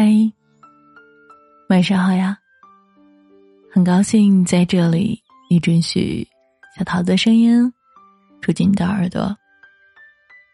[0.00, 0.06] 嗨，
[1.68, 2.38] 晚上好呀！
[3.68, 6.24] 很高兴在这里，你准许
[6.76, 7.60] 小桃子的声音
[8.40, 9.36] 住进你的耳朵。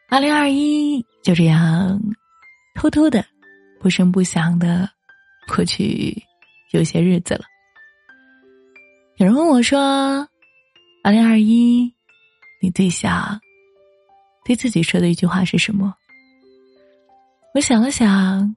[0.09, 2.01] 二零二一就这样
[2.75, 3.23] 偷偷的、
[3.79, 4.89] 不声不响的
[5.55, 6.17] 过去
[6.71, 7.45] 有些日子了。
[9.19, 10.27] 有人问我说
[11.05, 11.93] ：“二零二一，
[12.63, 13.39] 你最想
[14.43, 15.95] 对自己说的一句话是什么？”
[17.53, 18.57] 我想了想。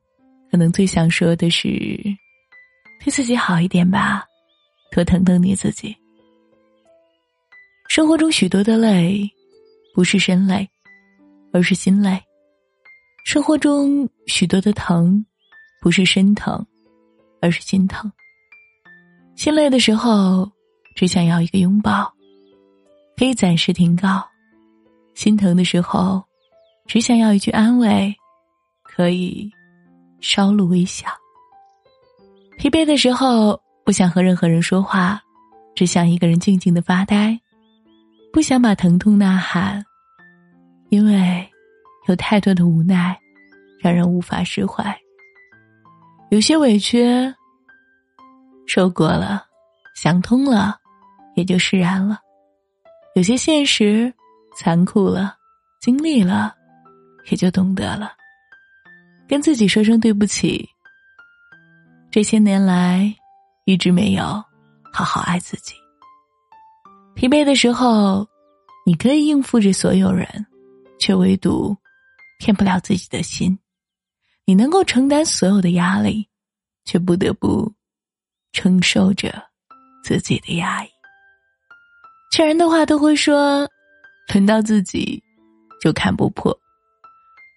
[0.50, 1.68] 可能最想说的是，
[3.00, 4.26] 对自己好一点吧，
[4.92, 5.96] 多疼疼你自己。
[7.90, 9.30] 生活中许多的累，
[9.94, 10.68] 不是身累，
[11.52, 12.18] 而是心累；
[13.26, 15.26] 生活中许多的疼，
[15.82, 16.66] 不是身疼，
[17.42, 18.12] 而是心疼。
[19.36, 20.50] 心累的时候，
[20.96, 22.14] 只想要一个拥抱，
[23.16, 24.22] 可以暂时停靠；
[25.14, 26.24] 心疼的时候，
[26.88, 28.16] 只想要一句安慰，
[28.84, 29.52] 可以。
[30.22, 31.08] 稍露微笑。
[32.58, 35.22] 疲惫的时候，不想和任何人说话，
[35.76, 37.40] 只想一个人静静的发呆。
[38.34, 39.84] 不想把疼痛呐喊，
[40.90, 41.48] 因为
[42.08, 43.18] 有太多的无奈，
[43.80, 44.96] 让人无法释怀。
[46.30, 47.34] 有些委屈，
[48.68, 49.46] 受过了，
[49.96, 50.78] 想通了，
[51.36, 52.18] 也就释然了；
[53.16, 54.14] 有些现实，
[54.56, 55.36] 残酷了，
[55.80, 56.54] 经历了，
[57.32, 58.12] 也就懂得了。
[59.28, 60.68] 跟自己说声对不起。
[62.10, 63.14] 这些年来，
[63.66, 64.24] 一直没有
[64.94, 65.74] 好好爱自己。
[67.14, 68.26] 疲惫的时候，
[68.86, 70.28] 你可以应付着所有人，
[71.00, 71.76] 却唯独
[72.40, 73.58] 骗不了自己的心。
[74.46, 76.28] 你能够承担所有的压力，
[76.86, 77.72] 却不得不
[78.54, 79.44] 承受着
[80.04, 80.90] 自己的压抑。
[82.32, 83.68] 劝人的话都会说，
[84.34, 85.22] 轮到自己
[85.82, 86.58] 就看不破。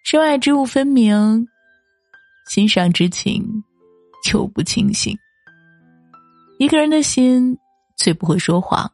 [0.05, 1.47] 身外之物分明。
[2.51, 3.63] 心上之情，
[4.25, 5.17] 就不清醒。
[6.59, 7.57] 一个人的心
[7.97, 8.91] 最不会说谎，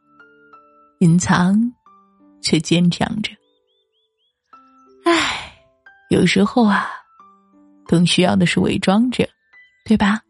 [0.98, 1.58] 隐藏
[2.42, 3.32] 却坚强着。
[5.06, 5.56] 唉，
[6.10, 6.86] 有时候啊，
[7.86, 9.26] 更需要的是伪装着，
[9.86, 10.20] 对吧？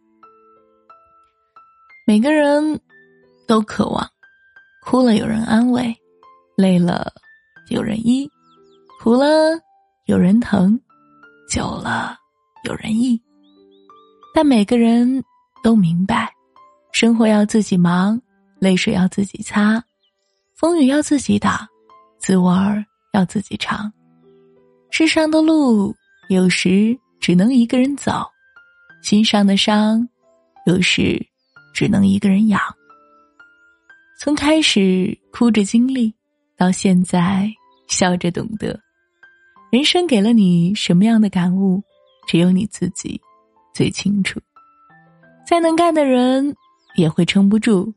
[2.07, 2.81] 每个人
[3.49, 4.09] 都渴望，
[4.85, 5.93] 哭了有人安慰，
[6.57, 7.13] 累了
[7.71, 8.31] 有人依，
[9.01, 9.27] 苦了
[10.05, 10.81] 有人疼，
[11.51, 12.17] 久了。
[12.67, 13.21] 有人意，
[14.35, 15.23] 但每个人
[15.63, 16.33] 都明白，
[16.93, 18.21] 生活要自己忙，
[18.59, 19.81] 泪水要自己擦，
[20.57, 21.57] 风雨要自己挡，
[22.19, 23.93] 滋味儿要自己尝。
[24.91, 25.95] 世上的路
[26.29, 28.27] 有时只能一个人走，
[29.01, 30.09] 心上的伤
[30.67, 31.25] 有时
[31.73, 32.61] 只能一个人养。
[34.19, 36.13] 从开始哭着经历，
[36.57, 37.49] 到现在
[37.87, 38.77] 笑着懂得，
[39.71, 41.81] 人生给了你什么样的感悟？
[42.27, 43.21] 只有你自己
[43.73, 44.41] 最清楚。
[45.47, 46.55] 再能干的人
[46.97, 47.93] 也会撑不住，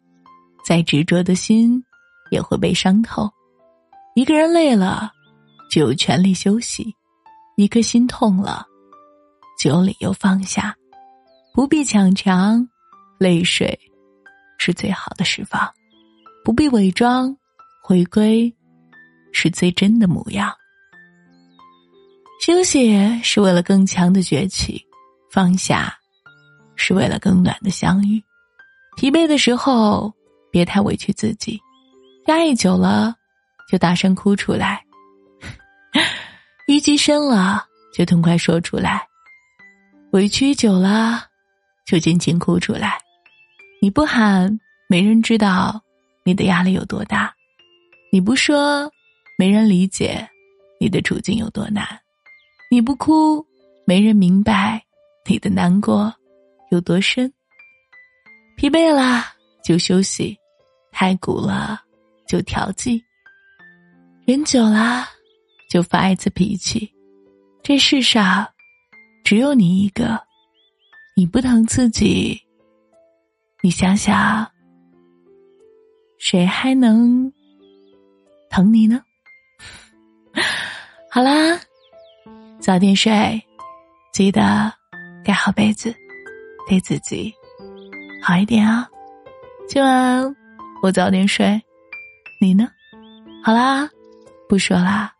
[0.63, 1.83] 再执着的心
[2.31, 3.29] 也会被伤透。
[4.15, 5.11] 一个人累了，
[5.71, 6.83] 就有权利休息；
[7.55, 8.65] 一颗心痛了，
[9.59, 10.75] 就有理由放下。
[11.53, 12.67] 不必强强，
[13.17, 13.77] 泪水
[14.59, 15.67] 是最好的释放；
[16.43, 17.35] 不必伪装，
[17.81, 18.53] 回归
[19.31, 20.53] 是最真的模样。
[22.49, 24.83] 休息是为了更强的崛起，
[25.29, 25.95] 放下
[26.75, 28.19] 是为了更暖的相遇。
[28.97, 30.11] 疲惫的时候，
[30.51, 31.61] 别太委屈自己，
[32.25, 33.13] 压抑久了
[33.71, 34.79] 就大声哭出来；
[36.67, 38.97] 淤积深了就痛快说出来；
[40.13, 41.23] 委屈久了
[41.85, 42.97] 就尽情哭出来。
[43.79, 45.79] 你不喊，没人知道
[46.25, 47.31] 你的压力有多大；
[48.11, 48.91] 你不说，
[49.37, 50.27] 没人理解
[50.79, 51.87] 你的处境有多难。
[52.71, 53.43] 你不哭，
[53.83, 54.79] 没人明白
[55.25, 56.13] 你的难过
[56.69, 57.33] 有多深。
[58.55, 59.25] 疲惫了
[59.63, 60.37] 就休息，
[60.91, 61.81] 太苦了
[62.27, 63.01] 就调剂。
[64.23, 65.03] 忍久了
[65.67, 66.93] 就发一次脾气。
[67.63, 68.47] 这世上
[69.23, 70.21] 只有你一个，
[71.15, 72.39] 你不疼自己，
[73.63, 74.47] 你想想，
[76.19, 77.33] 谁还能
[78.47, 79.01] 疼你呢？
[81.09, 81.59] 好啦。
[82.59, 83.41] 早点睡，
[84.11, 84.71] 记得
[85.23, 85.95] 盖好被子，
[86.67, 87.33] 对自己
[88.21, 88.87] 好一点啊！
[89.67, 90.35] 今晚
[90.83, 91.59] 我早点睡，
[92.41, 92.67] 你呢？
[93.43, 93.89] 好啦，
[94.49, 95.13] 不说啦，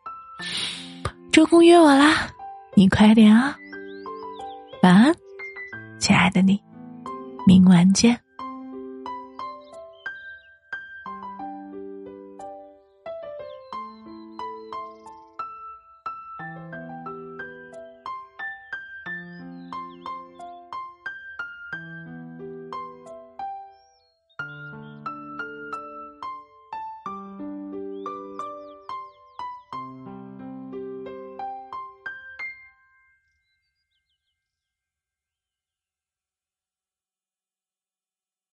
[1.31, 2.27] 周公约我啦，
[2.75, 3.57] 你快点啊！
[4.83, 5.15] 晚安，
[5.97, 6.61] 亲爱的你，
[7.47, 8.19] 明晚见。